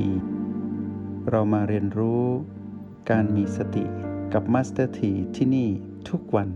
[0.00, 0.10] ที
[1.30, 2.24] เรามาเรียนรู้
[3.10, 3.84] การมีสติ
[4.32, 5.68] กับ Master T ที่ที่นี่
[6.10, 6.48] ทุกวัน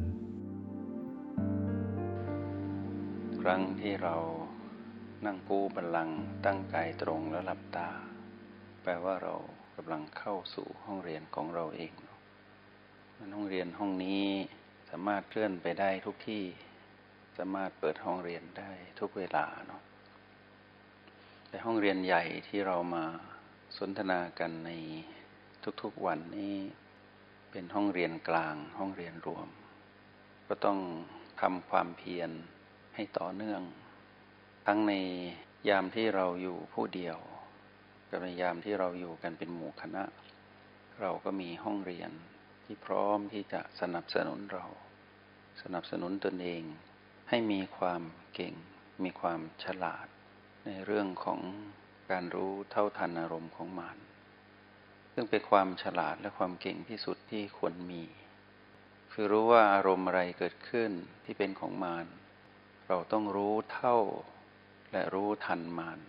[3.40, 4.16] ครั้งที่เรา
[5.26, 6.10] นั่งปูบัลลัง
[6.44, 7.88] ตั้งกายตรงแล้วหลับตา
[8.82, 9.34] แปลว่าเรา
[9.76, 11.92] กำลังเข้าสู่ห้องเรียนของเราเอง
[13.18, 14.26] มันห้องเรียนห้องนี้
[14.90, 16.44] สามารถเคลื่อนไปได้ทุกที่
[17.38, 18.70] สามารถเปิดห้องเรียนได้
[19.00, 19.82] ทุกเวลาเนาะ
[21.48, 23.04] แต่ห้องเรียนใหญ่ที่เรามา
[23.80, 24.70] สนทนากันใน
[25.82, 26.56] ทุกๆวันนี้
[27.50, 29.48] เป็นห้องเรียนกลางห้องเรียนรวม
[30.48, 30.78] ก็ต้อง
[31.40, 32.30] ทำความเพียร
[32.94, 33.62] ให้ต่อเนื่อง
[34.66, 34.92] ทั้งใน
[35.68, 37.18] ยามที่เราอยู่ผู้เดียว
[38.10, 40.04] กับในยามที่เราอยู่กันเป็นหมู่คณะ
[41.00, 42.10] เราก็มีห้องเรียน
[42.64, 44.64] ที่พร้อมที่จะสนับสนุนเรา
[45.62, 46.62] สนับสนุนตนเอง
[47.28, 48.02] ให้มีความ
[48.34, 48.54] เก่ง
[49.04, 50.06] มีความฉลาด
[50.66, 51.40] ในเรื่องของ
[52.10, 53.96] การรู้เท่าทันอารมณ์ของมัน
[55.14, 58.04] ซึ่งเป็นความฉลาดและความเก่งที่สุดที่ควรมี
[59.12, 60.90] คือรู้ว่าอารมณ์อะไรเกิดขึ้น
[61.24, 62.06] ที่เป็นของมาร
[62.88, 63.96] เราต้องรู้เท่า
[64.92, 66.00] และรู้ทันมาร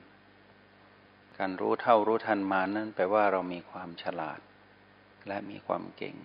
[1.40, 4.40] การรู้เท่ารู้ทันมารนั้นแปลว่าเรามีความฉลาด
[5.28, 6.16] และมีความเก่ง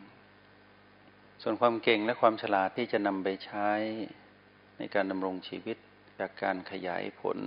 [1.42, 3.68] ส่วนความเก่งและความฉลาดที่จะนำไปใช้
[4.78, 5.76] ในการดำรงชีวิต
[6.18, 7.38] จากการขยายผล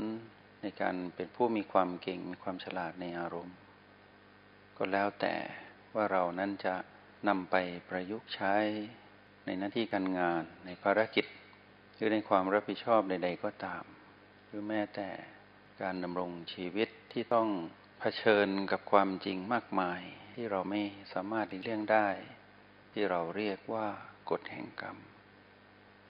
[0.63, 3.55] ในการเป็นผู้มีความเก่งมีความฉลาดในอารมณ์
[4.77, 5.35] ก็แล้วแต่
[5.95, 6.75] ว่าเรานั้นจะ
[7.27, 7.55] นำไป
[7.89, 8.55] ประยุกต์ใช้
[9.45, 11.25] ในหน้าที่การงานในภารกิจ
[11.95, 13.83] หรือในความรับผิดชอบใด ๆ ก็ตาม
[14.47, 15.09] หรือแม้แต่
[15.81, 17.49] การดำรงชีวิตที่ต้อง
[17.99, 20.01] เผชิญกับความจริงมากมาย
[20.33, 20.81] ที่เราไม่
[21.13, 22.07] สามารถหลีกเลี่ยงได้
[22.93, 23.87] ที่เราเรียกว่า
[24.29, 24.97] กฎแห่งกรรม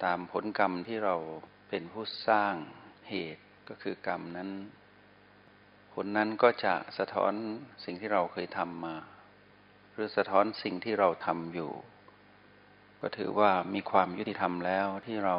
[0.03, 1.15] ตามผลกรรมที่เรา
[1.69, 2.55] เป็นผู้สร้าง
[3.09, 4.49] เหตุ ก็คือกรรมนั้น
[5.93, 7.33] ผลนั้นก็จะสะท้อน
[7.85, 8.95] สิ่งที่เราเคยทำมา
[9.93, 11.71] หรือสะท้อนสิ่งที่เราทำอยู่
[13.01, 15.37] ก็ถือว่ามีความยุติธรรมแล้วที่เรา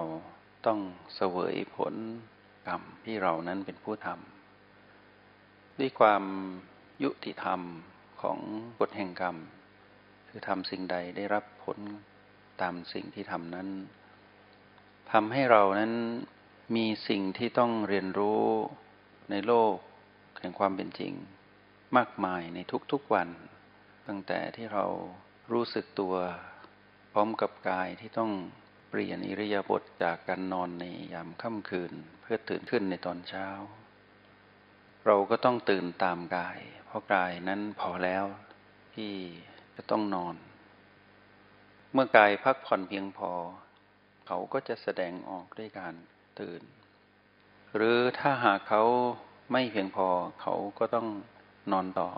[0.67, 0.79] ต้อง
[1.15, 1.95] เสวยผล
[2.69, 6.25] กรรมที่เรานั้นเป็นผู้ทำด้วยความ
[7.03, 7.61] ยุติธรรม
[8.23, 8.39] ของ
[8.81, 9.37] กฎแห่งกรรม
[10.29, 11.79] คือทำสิ่งใดได้รับผล
[12.63, 13.69] ตามสิ่งที่ทำนั้น
[15.13, 15.93] ทำให้เรานั้น
[16.73, 18.45] มีสิ่งที่ต้องเรียนรู้
[19.31, 19.75] ในโลก
[20.41, 21.13] แห่งความเป็นจริง
[21.97, 22.59] มากมายใน
[22.93, 23.29] ทุกๆวัน
[24.09, 24.87] ตั้งแต่ที่เรา
[25.53, 26.15] รู้สึกตัว
[27.13, 28.33] พร้อมกับกายที่ต้อง
[28.89, 33.47] เปลี่ยนอิริยาบถจากการนอนในยามค่ำคืน เพื่อตื่นขึ้นในตอนเช้า
[35.07, 38.25] เราก็ต้องตื่นตามกาย เพราะกายนั้นพอแล้ว
[38.95, 39.13] ที่
[39.77, 40.35] จะต้องนอน
[41.93, 43.33] เมื่อกายพักผ่อนเพียงพอ
[44.27, 45.95] เขาก็จะแสดงออกด้วยการ
[46.41, 46.63] ตื่น
[47.77, 48.83] หรือถ้าหากเขา
[49.53, 50.09] ไม่เพียงพอ
[50.41, 51.09] เขาก็ต้อง
[51.73, 52.11] นอนต่อ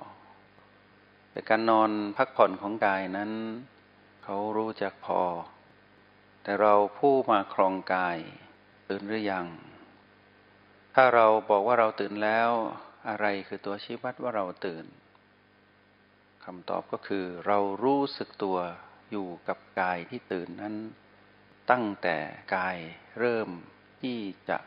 [1.30, 3.30] แต่การนอนพักผ่อนของกายนั้น
[4.24, 5.22] เขารู้จักพอ
[6.42, 8.18] แต่เราผู้มาครองกาย
[8.88, 9.46] ตื่นหรือยัง
[10.94, 12.50] ถ้าเราบอกว่าเราตื่นแล้ว
[13.08, 14.84] อะไรคือตัวชี้วัดว่าเราตื่น
[16.44, 18.58] คำตอบก็คือเรารู้สึกตัว
[19.10, 20.74] อยู่กับกายที่ตื่นนั้น
[21.70, 22.16] ตั้งแต่
[22.56, 22.78] กาย
[23.18, 23.48] เริ่ม
[24.00, 24.18] ที่
[24.48, 24.58] จะ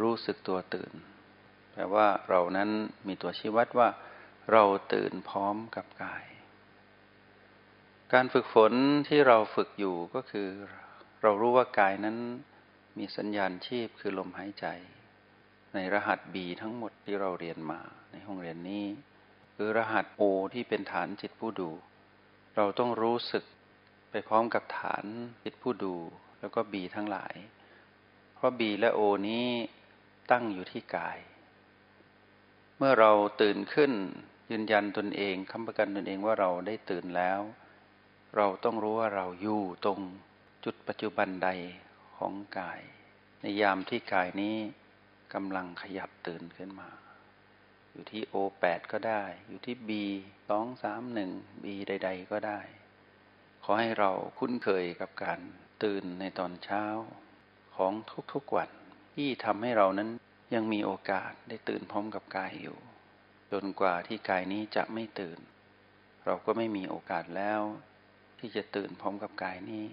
[0.00, 0.92] รู้สึกตัวตื่น
[1.72, 2.70] แปลว่าเรานั้น
[3.06, 3.88] มีตัวชี้วัดว่า
[4.52, 6.24] เราตื่นพร้อมกับกาย
[8.12, 8.72] การฝึกฝน
[9.08, 10.48] ที่เราฝึกอยู่ก็คือ
[11.22, 12.16] เรารู้ว่ากายนั้น
[12.98, 14.66] มีสัญญาณชีพคือลมหายใจ
[15.74, 18.86] ในรหัสบีทั้งหมดที่เราเรียนมาในห้องเรียนนี้
[19.56, 20.22] คือรหัสโอ
[20.54, 21.70] ที่เป็นฐานจิตผู้ดู
[22.56, 23.44] เราต้องรู้สึก
[24.10, 25.04] ไปพร้อมกับฐาน
[25.44, 25.94] จิตผู้ดู
[26.40, 27.34] แล้วก็บีทั้งหลาย
[28.42, 29.48] ราะบีและโอนี้
[30.30, 31.18] ตั้งอยู่ที่กาย
[32.76, 33.92] เมื่อเราตื่นขึ้น
[34.50, 37.40] ยืนยันตนเองคำประกันตนเองว่าเราได้ตื่นแล้ว
[38.36, 40.00] เราต้องรู้ว่าเราอยู่ตรง
[40.64, 41.48] จุดปัจจุบันใด
[42.16, 42.80] ของกาย
[43.40, 44.56] ในยามที่กายนี้
[45.34, 46.90] กำลังขยับตื่นขึ้นมา
[47.90, 50.04] อยู่ที่โอแปดก็ได้ อยู่ที่บี
[50.48, 51.30] สองสามหนึ่ง
[51.64, 52.60] บีใด ๆ ก็ได้
[53.64, 55.40] ขอให้เราคุ้นเคยกับการ
[55.82, 56.84] ตื่นในตอนเช้า
[57.76, 57.92] ของ
[58.32, 58.70] ทุกๆวัน
[59.14, 60.10] ที่ทำให้เรานั้น
[60.54, 62.78] ยังมีโอกาสได้ตื่นพร้อมกับกายอยู่
[63.52, 65.38] จนกว่าที่กายนี้จะไม่ตื่น
[66.24, 67.60] เราก็ไม่มีโอกาสแล้ว
[68.38, 69.86] ที่จะตื่นพร้อมกับกายนี้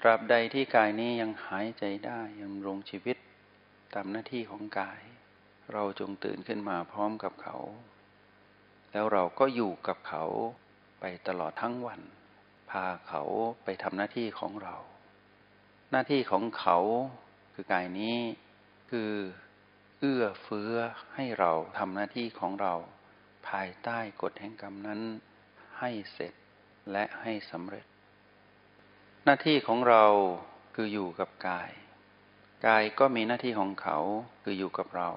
[0.00, 3.16] ตราบใดที่กายนี้ยังหายใจได้ยังลงชีวิต
[3.94, 5.00] ตามหน้าที่ของกาย
[5.72, 7.56] เราจงตื่นขึ้นมาพร้อมกับเขา
[8.92, 10.24] แล้วเราก็อยู่กับเขา
[11.00, 12.00] ไปตลอดทั้งวัน
[12.70, 13.22] พาเขา
[13.64, 14.76] ไปทำหน้าที่ของเรา
[15.90, 16.78] หน้าที่ของเขา
[17.54, 18.16] คือกายนี้
[18.90, 19.12] คือ
[20.00, 20.74] เอื้อเฟื้อ
[21.14, 22.74] ให้เราทำหน้าที่ของเรา
[23.48, 25.00] ภายใต้กฎแห่งกรรมนั้น
[25.78, 26.34] ให้เสร็จ
[26.92, 27.86] และให้สำเร็จ
[29.24, 30.04] หน้าที่ของเรา
[30.74, 31.70] คืออยู่กับกาย
[32.66, 33.98] กายก็มีหน้าที่ของเขา
[34.42, 35.10] คืออยู่กับเรา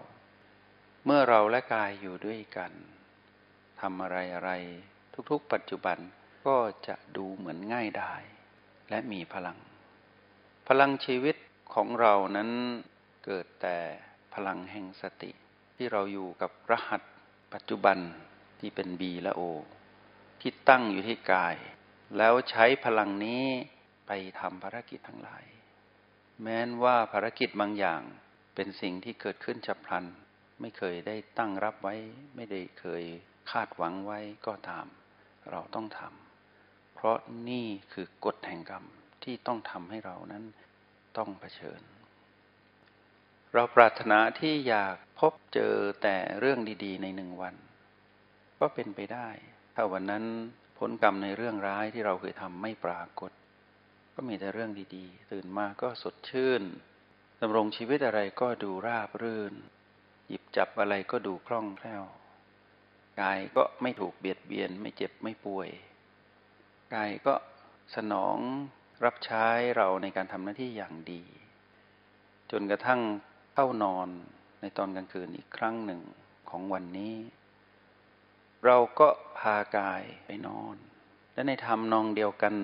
[1.06, 2.72] เมื่อเราและกายอยู่ด้วยกัน
[3.82, 4.52] ทำอะไรอะไร
[5.32, 5.98] ทุกๆ ปัจจุบัน
[6.46, 6.58] ก็
[6.88, 8.24] จะดูเหมือนง่ายดาย
[8.90, 9.58] และมีพลัง
[10.74, 11.36] พลังชีวิต
[11.74, 12.50] ของเรานั้น
[13.26, 13.78] เกิดแต่
[14.34, 15.32] พลังแห่งสติ
[15.76, 17.02] ที่เราอยู่กับรหัส
[17.54, 17.98] ปัจจุบัน
[18.60, 19.42] ที่เป็น B และ O
[20.42, 21.56] ที่ตั้งอยู่ที่กาย
[22.18, 23.46] แล้วใช้พลังนี้
[24.08, 25.46] ไปทำภารกิจทั้งหลาย
[26.42, 28.02] แม้นว่าภารกิจบางอย่าง
[28.56, 30.06] เป็นสิ่งที่เกิดขึ้นฉับพลัน
[30.62, 31.96] ไม่เคยได้ตั้งรับไว้
[32.36, 33.04] ไม่ได้เคย
[33.52, 34.86] คาดหวังไว้ก็ตาม
[35.50, 37.18] เราต้องทำเพราะ
[37.50, 38.86] นี่คือกฎแห่งกรรม
[39.30, 40.44] ที่ต้องทำให้เรานั้น
[41.18, 41.82] ต้องเผชิญ
[43.54, 47.56] เราปรารถนาที่อยากพบเจอแต่เรื่องดีๆ ในหนึ่งวัน
[48.60, 49.30] ก็เป็นไปได้
[49.76, 50.24] ถ้าวันนั้น
[50.78, 53.32] ผลกรรมในเรื่องร้ายที่เราเคยทำไม่ปรากฏ
[54.14, 56.62] ก็มีแต่เรื่องดีๆ ตื่นมาก็สดชื่น
[57.42, 59.54] ดำรงชีวิตอะไรก็ดูราบรื่น
[60.28, 62.04] หยิบจับอะไรก็ดูคล่องแคล่ว
[63.22, 65.70] กายก็ไม่ถูกเบียดเบียน ไม่เจ็บไม่ป่วย
[66.96, 67.34] กายก็
[67.96, 68.38] สนอง
[69.06, 69.46] รับใช้
[69.78, 71.24] เราในการทำหน้าที่อย่างดี
[72.52, 73.02] จนกระทั่ง
[73.54, 74.10] เข้านอน
[74.62, 76.02] ในตอนกลางคืนอีกครั้งหนึ่ง
[76.50, 77.16] ของวันนี้
[78.66, 79.08] เราก็
[79.40, 80.76] พากายไปนอน
[81.34, 82.56] และในธรรมนองเดียวกัน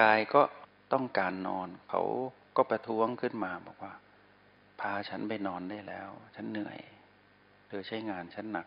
[0.00, 0.42] กายก็
[0.92, 2.02] ต้องการนอน เขา
[2.56, 3.94] ก็ประท้วงขึ้นมาบอกว่า
[4.80, 6.78] พาฉันไปนอนได้แล้ว ฉันเหนื่อย
[7.68, 8.66] เธอใช้งานฉันหนัก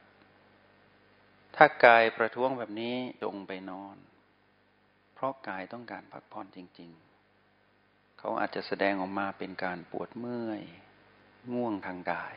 [1.56, 3.95] ถ้ากายประท้วงแบบนี้จงไปนอน
[5.24, 6.92] ราะกายต้องการพักผ่อนจริง
[7.56, 10.62] ๆ เขาอาจจะแสดงออกมาเป็นการปวดเมื่อย
[11.54, 12.36] ง่วงทางกาย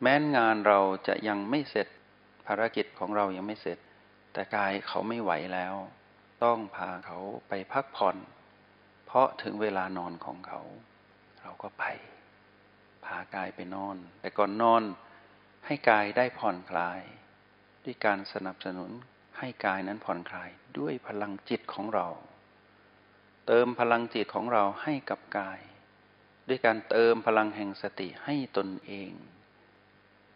[0.00, 1.88] แม้นงานเราจะยังไม่เสร็จ
[2.46, 3.78] ภารกิจของเรายังไม่เสร็จ
[4.32, 5.74] แต่กายเขาไม่ไหวแล้ว
[6.44, 8.16] ต้องพาเขาไปพักผ่อน
[9.06, 10.60] เพราะถึงเวลานอนของเขา
[11.42, 11.84] เราก็ไป
[13.04, 14.82] พากายไปนอน แต่ก่อนนอน
[15.66, 17.00] ให้กายได้ผ่อนคลาย
[17.84, 18.90] ด้วยการสนับสนุน
[19.38, 22.08] ให้กายนั้นผ่อนคลายด้วยพลังจิตของเรา
[23.46, 25.60] เติมพลังจิตของเราให้กับกาย
[26.48, 29.10] ด้วยการเติมพลังแห่งสติให้ตนเอง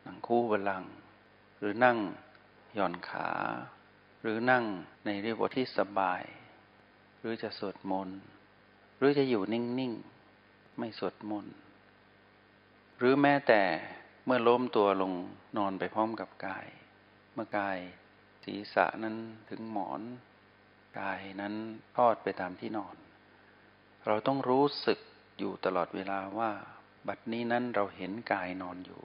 [0.05, 0.85] นั่งคู่บาลัง
[1.59, 1.99] หรือนั่ง
[2.75, 3.29] หย่อนขา
[4.23, 4.65] หรือนั่ง
[5.05, 6.23] ในรีบที่สบาย
[7.21, 8.19] หรือจะสวดมนต์
[8.99, 11.55] หรือจะอยู่นิ่งๆ ไม่สวดมนต์
[12.99, 13.63] หรือแม้แต่
[14.25, 15.13] เมื่อล้มตัวลง
[15.57, 16.67] นอนไปพร้อมกับกาย
[17.35, 17.79] เมื่อกาย
[18.49, 19.17] ศีรษะนั้น
[19.51, 20.03] ถึงหมอน
[21.01, 21.55] กายนั้น
[21.97, 22.97] ทอดไปตามที่นอน
[24.07, 24.99] เราต้องรู้สึก
[25.39, 26.51] อยู่ตลอดเวลาว่า
[27.09, 29.03] บัดนี้นั้นเราเห็นกายนอนอยู่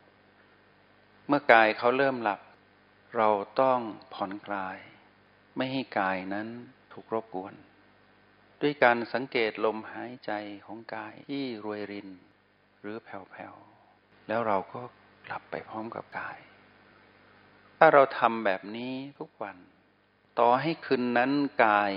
[1.28, 2.42] เมื่อกายเขาเริ่มหลับ
[3.18, 3.30] เรา
[3.62, 3.80] ต้อง
[4.14, 4.78] ผ่อนคลาย
[5.58, 6.48] ไม่ให้กายนั้น
[6.92, 7.54] ถูกรบกวน
[8.62, 10.32] ด้วยการสังเกตลมหายใจ
[10.66, 12.10] ของกายที่รวยริน
[12.82, 14.82] หรือแผ่วๆแล้วเราก็
[15.26, 16.38] หลับไปพร้อมกับกาย
[17.86, 19.58] ถ้าเราทำแบบนี้ทุกวัน
[20.40, 21.32] ต่อให้คืนนั้น
[21.66, 21.94] กาย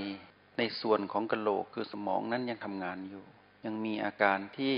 [0.59, 3.25] ในส่วนของกระโหลกคือสมองนั้นยังทำงานอยู่
[3.65, 4.77] ยังมีอาการที่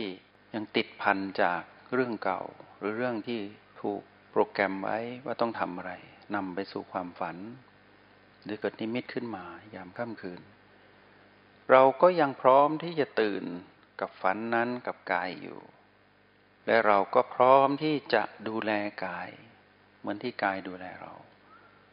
[0.55, 1.63] ยังติดพันจาก
[1.93, 2.43] เรื่องเก่า
[2.79, 3.41] หรือเรื่องที่
[3.81, 5.93] ถูกโปรแกรมไว้ว่าต้องทำอะไร
[6.35, 7.37] นำไปสู่ความฝัน
[8.45, 10.41] หรือเกิดนิมิตขึ้นมายามค่ำคืน
[11.71, 13.45] เราก็ยังพร้อมที่จะตื่น
[14.01, 15.61] กับฝันนั้นกับกายอยู่
[16.67, 18.73] และเราก็พร้อมที่จะดูแล
[19.07, 19.31] กาย
[19.99, 21.13] เหมือนที่กายดูแลเรา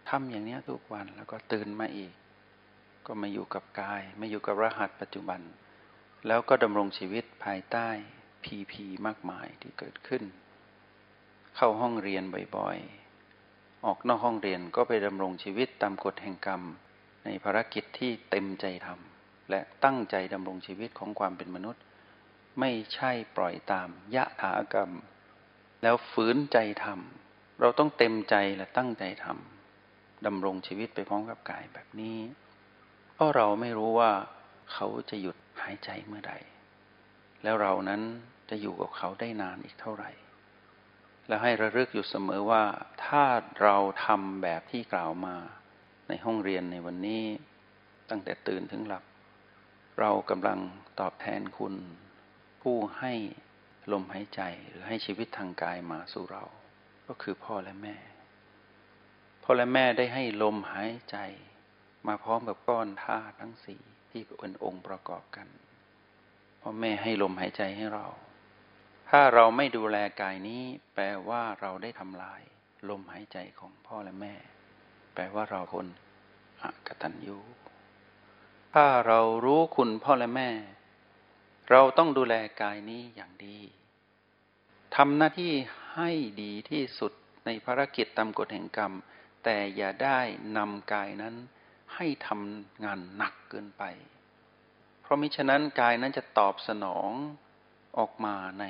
[0.09, 2.13] ทำอย่างนี้ทุกวันแล้วก็ตื่นมาอีก
[3.05, 5.41] ก็มาอยู่กับกายมาอยู่กับรหัสปัจจุบัน
[6.27, 7.87] แล้วก็ดำรงชีวิตภายใต้
[8.43, 10.23] พีพีมากมายที่เกิดขึ้น
[11.55, 12.23] เข้าห้องเรียน
[12.57, 16.61] บ่อยๆ ออกนอกห้องเรียนก็ไปดำรงชีวิตตามกฎแห่งกรรม
[17.25, 21.83] ในภารกิจที่เต็มใจทำและตั้งใจดำรงชีวิตของความเป็นมนุษย์
[22.59, 24.91] ไม่ใช่ปล่อยตามยะถากรรม
[25.83, 27.24] แล้วฝืนใจทำ
[27.59, 32.17] เราต้องเต็มใจและตั้งใจทำดำรงชีวิตไปพร้อมกับกายแบบนี้
[33.13, 34.11] เพราะเราไม่รู้ว่า
[34.73, 36.33] เขาจะหยุดหายใจเมื่อใด
[37.43, 38.01] แล้วเรานั้น
[38.49, 40.11] จะอยู่กับเขาได้นานอีกเท่าไหร่
[41.27, 42.63] และให้ระลึกอยู่เสมอว่า
[43.05, 43.23] ถ้า
[43.61, 45.35] เราทำแบบที่กล่าวมา
[46.07, 47.23] ในห้องเรียนในวันนี้
[48.09, 49.03] ตั้งแต่ตื่นถึงหลับ
[49.99, 50.59] เรากำลัง
[50.99, 51.75] ตอบแทนคุณ
[52.61, 53.13] ผู้ให้
[53.91, 56.43] ลมหายใจหรือให้ชีวิตทางกายมาสู่เรา
[57.07, 57.95] ก็คือพ่อและแม่
[59.43, 61.17] พ่อและแม่ได้ให้ลมหายใจ
[62.07, 63.81] มาพร้อมกับก้อนธาตุทั้งสี่
[64.11, 65.47] ที่เป็นองค์ประกอบกัน
[66.61, 68.05] พ่อแม่ให้ลมหายใจให้เรา
[69.09, 72.41] ถ้าเราไม่ดูแลกายนี้ แปลว่าเราได้ทำลาย
[72.89, 74.33] ลมหายใจของพ่อและแม่
[75.13, 75.87] แปลว่าเราคน
[76.61, 77.37] อกตัญญู
[78.73, 80.49] ถ้าเรารู้คุณพ่อและแม่
[81.71, 83.57] เราต้องดูแลกายนี้อย่างดี
[84.95, 85.53] ทำหน้าที่
[85.95, 86.11] ให้
[86.41, 87.11] ดีที่สุด
[87.45, 88.93] ในภารกิจตามกฎแห่งกรรม
[89.43, 90.19] แต่อย่าได้
[90.57, 91.35] นำกายนั้น
[91.95, 93.83] ให้ทำงานหนักเกินไป
[95.01, 97.09] เพราะมิฉะนั้นกายนั้นจะตอบสนอง
[97.97, 98.65] ออกมาใน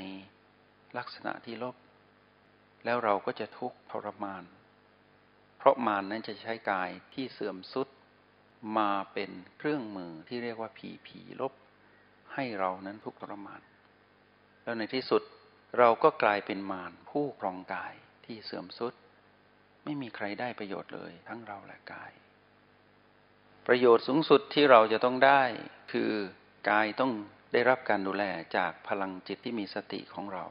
[0.98, 1.75] ลักษณะที่ลบ
[2.86, 4.43] แล้วเราก็จะทุกข์ทรมาน
[5.57, 7.88] เพราะมารนนั้นจะใช้กายที่เสื่อมสุด
[8.77, 11.53] มาเป็นเครื่องมือที่เรียกว่าผีผีลบ
[12.34, 13.62] ให้เรานั้นทุกข์ทรมาน
[14.63, 15.22] แล้วในที่สุด
[15.77, 17.93] เราก็กลายเป็นมารผู้ครองกาย
[18.25, 18.93] ที่เสื่อมสุด
[19.84, 22.12] ไม่มีใครได้ประโยชน์เลย ทั้งเราและกาย
[23.67, 25.43] ประโยชน์สูงสุดที่เราจะต้องได้
[25.91, 26.12] คือ
[26.69, 27.12] กายต้อง
[27.53, 28.24] ได้รับการดูแล
[28.57, 30.45] จากพลังจิตที่มีสติของเรา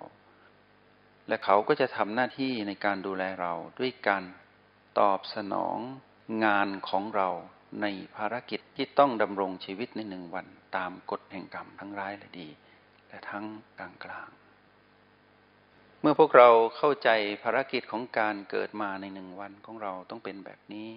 [1.28, 4.24] และเขาก็จะทำหน้าที่ในการดูแลเราด้วยการ
[5.00, 5.78] ตอบสนอง
[6.44, 7.28] งานของเรา
[7.82, 12.48] ในภารกิจที่ต้องดำรงชีวิตในหนึ่งวันตามกฎแห่งกรรมทั้งร้ายและดี
[13.08, 13.44] และทั้ง
[13.78, 14.28] กลางกลาง
[16.06, 17.10] มื่อพวกเราเข้าใจ
[17.42, 20.90] ภารกิจของการเกิดมาในหนึ่งวันของเราต้องเป็นแบบนี้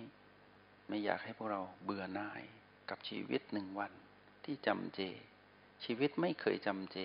[0.87, 2.43] ไม่อยากให้พวกเราเบื่อหน่าย
[2.89, 3.91] กับชีวิตหนึ่งวัน
[4.45, 4.99] ที่จำเจ
[5.83, 6.97] ชีวิตไม่เคยจำเจ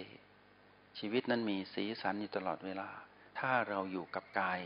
[0.99, 2.90] ชีวิตนั้นมีสีสันอยู่ตลอดเวลา
[3.38, 4.61] ถ้าเราอยู่กับกาย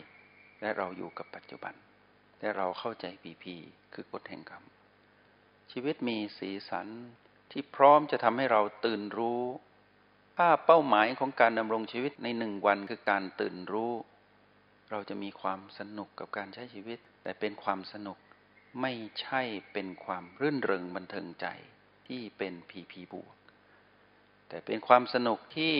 [0.61, 1.75] และเราอยู่กับปัจจุบัน
[2.41, 3.57] และเราเข้าใจปีพี
[3.95, 4.65] คือกฎแห่งกรรม
[5.73, 6.89] ชีวิตมีสีสัน
[7.51, 9.43] ที่พร้อมจะทำให้เราตื่นรู้
[10.37, 13.93] ถ้าเป้าหมายของการดำรงชีวิตในหนึ่งวันคือการตื่นรู้
[14.91, 18.19] เราจะมีความสนุกกับการใช้ชีวิต แต่เป็นความสนุก
[18.83, 21.47] ไม่ใช่เป็นความรื่นเริงบันเทิงใจ
[22.09, 23.35] ที่เป็นพีพีบวก
[24.49, 25.75] แต่เป็นความสนุกที่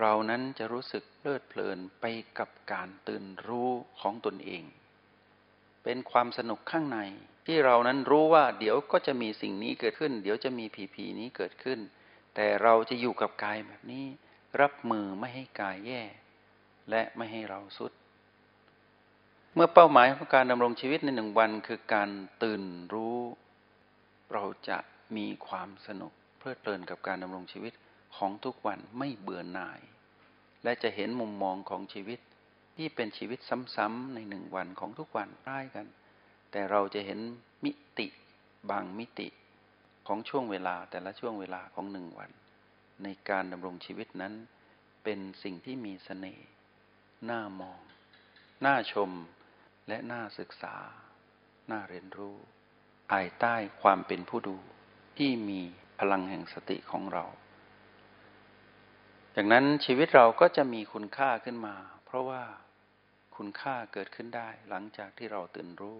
[0.00, 2.04] เรานั้นจะรู้สึกเพลิดเพลินไป
[2.38, 3.70] กับการตื่นรู้
[4.00, 4.64] ของตนเอง
[5.84, 6.98] เป็นความสนุกข้างใน
[7.46, 11.78] ที่เรานั้นรู้ว่าเดี๋ยวก็จะมีสิ่งนี้เกิดขึ้น เดี๋ยวจะมีผีผีนี้เกิดขึ้น
[12.34, 14.04] แต่เราจะอยู่กับกายแบบนี้
[14.60, 16.02] รับมือไม่ให้กายแย่
[16.90, 17.92] และไม่ให้เราสุด
[19.54, 22.08] เมื่อเป้าหมายของการดำรงชีวิตในหนึ่งวันคือการ
[22.42, 22.62] ตื่น
[22.92, 23.18] รู้
[24.32, 24.78] เราจะ
[25.16, 27.72] มีความสนุกเพลิดเพลินกับการดำรงชีวิต
[28.16, 29.80] ของทุกวันไม่เบื่อหน่าย
[30.64, 32.18] และจะเห็นมุมมองของชีวิต
[32.76, 33.38] ที่เป็นชีวิต
[33.76, 35.86] ซ้ำๆในหนึ่งวันของทุกวันใกล้กัน
[36.50, 37.18] แต่เราจะเห็น
[37.64, 38.06] มิติ
[38.70, 39.28] บางมิติ
[40.06, 42.30] ของช่วงเวลาแต่ละช่วงเวลาของหนึ่งวัน
[43.02, 44.34] ในการดำรงชีวิตนั้น
[45.04, 46.48] เป็นสิ่งที่มีสเสน่ห์
[47.30, 47.80] น่ามอง
[48.64, 49.10] น่าชม
[49.88, 50.76] และน่าศึกษา
[51.70, 52.36] น่าเรียนรู้
[53.10, 54.56] ภายใต้ความเป็นผู้ดู
[55.18, 55.60] ที่มี
[55.98, 57.24] พลังแห่งสติของเรา
[59.36, 62.44] จากนั้นชีวิตเราก็จะมีคุณค่าขึ้นมา เพราะว่า
[63.36, 65.98] คุณค่าเกิดขึ้นได้หลังจากที่เราตื่นรู้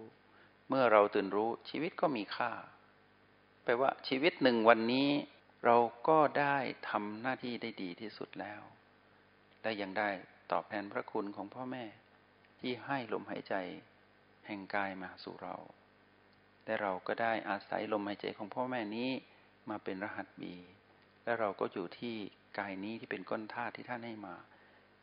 [0.69, 2.51] เมื่อเราตื่นรู้ชีวิตก็มีค่า
[3.65, 5.09] แปลว่าชีวิตหนึ่งวันนี้
[5.65, 6.57] เราก็ได้
[6.89, 8.61] ทำหน้าที่ได้ดีที่สุดแล้ว
[9.61, 10.09] และยังได้
[10.51, 11.85] ตอบแทนพระคุณของพ่อแม่
[12.59, 13.55] ที่ให้ลมหายใจ
[14.47, 15.55] แห่งกายมาสู่เรา
[16.65, 19.09] และเราก็ได้อาศัยลมหายใจของพ่อแม่นี้
[19.69, 20.55] มาเป็นรหัสบี
[21.23, 22.15] และเราก็อยู่ที่
[22.59, 24.35] กายนี้ที่เป็นก้นธาตุที่ท่านให้มา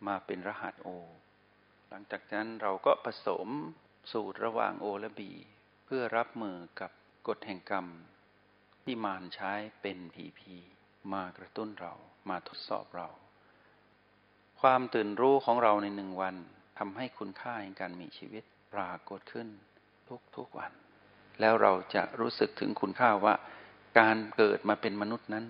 [0.07, 0.89] มาเป็นรหัสโอ
[1.89, 3.49] หลังจากนั้นเราก็ผสม
[4.13, 5.33] สูตรระหว่างโอและบี
[5.85, 6.91] เพื่อรับมือกับ
[7.29, 7.87] กฎแห่งกรรม
[8.85, 10.57] ที่มารใช้เป็นผีผี
[11.13, 11.95] มากระตุ้นเรา
[12.29, 13.09] มาทดสอบเรา
[14.61, 16.37] ความตื่นรู้ของเราในหนึ่งวัน
[16.79, 19.49] ทำให้คุณค่าแห่งการมีชีวิตปรากฏขึ้น
[20.09, 20.73] ทุกทุกวัน
[21.41, 23.35] แล้วเราจะรู้สึกถึงคุณค่าว่า
[23.99, 25.45] การเกิดมาเป็นมนุษย์นั้น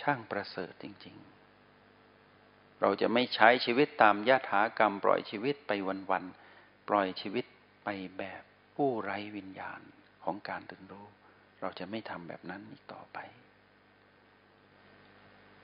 [0.00, 5.72] ช่างประเสริฐจริง ๆ เราจะไม่ใช้ชีวิตตามยถากรรมปล่อยชีวิตไป
[6.10, 7.44] วันๆปล่อยชีวิต
[7.84, 7.88] ไป
[8.18, 8.42] แบบ
[8.76, 9.80] ผู้ไร้วิญญาณ
[10.24, 11.06] ของการตื่นรู้
[11.62, 13.18] เราจะไม่ทำแบบนั้นอีกต่อไป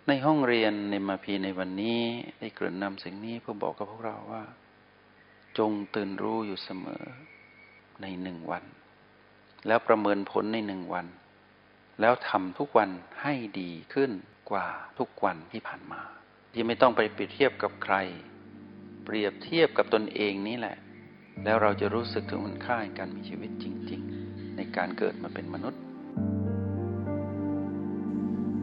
[0.08, 2.00] ในห้องเรียนในมาพีในวันนี้
[2.38, 4.44] ได้เกริ่นนำสิ่งนี้เพื่อบอกกับพวกเราว่า
[5.58, 7.04] จงตื่นรู้อยู่เสมอ
[8.02, 8.64] ในหนึ่งวัน
[9.66, 11.06] แล้วประเมินผลในหนึ่งวัน
[12.00, 12.90] แล้วทำทุกวัน
[13.22, 14.10] ให้ดีขึ้น
[14.50, 14.66] กว่า
[14.98, 16.00] ทุกวันที่ผ่านมา
[16.52, 17.96] ที่ไม่ต้องไปเปรียบเทียบกับใคร
[19.04, 20.76] เปรียบเทียบกับตนเองนี่แหละ
[21.44, 25.82] แล้วเราจะรู้สึกถึงคุณค่าในการมีชีวิตจริง ๆ ในการเกิดมาเป็นมนุษย์